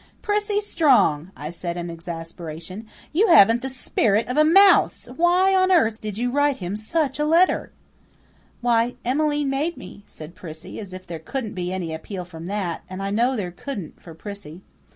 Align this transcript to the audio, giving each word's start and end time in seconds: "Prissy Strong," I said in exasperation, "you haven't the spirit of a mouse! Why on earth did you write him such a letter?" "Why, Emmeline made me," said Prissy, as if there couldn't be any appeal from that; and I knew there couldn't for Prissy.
"Prissy 0.23 0.59
Strong," 0.59 1.29
I 1.37 1.51
said 1.51 1.77
in 1.77 1.91
exasperation, 1.91 2.87
"you 3.13 3.27
haven't 3.27 3.61
the 3.61 3.69
spirit 3.69 4.27
of 4.27 4.35
a 4.35 4.43
mouse! 4.43 5.07
Why 5.15 5.53
on 5.53 5.71
earth 5.71 6.01
did 6.01 6.17
you 6.17 6.31
write 6.31 6.57
him 6.57 6.75
such 6.75 7.19
a 7.19 7.23
letter?" 7.23 7.71
"Why, 8.61 8.95
Emmeline 9.05 9.51
made 9.51 9.77
me," 9.77 10.01
said 10.07 10.33
Prissy, 10.33 10.79
as 10.79 10.91
if 10.91 11.05
there 11.05 11.19
couldn't 11.19 11.53
be 11.53 11.71
any 11.71 11.93
appeal 11.93 12.25
from 12.25 12.47
that; 12.47 12.81
and 12.89 13.03
I 13.03 13.11
knew 13.11 13.35
there 13.35 13.51
couldn't 13.51 14.01
for 14.01 14.15
Prissy. 14.15 14.63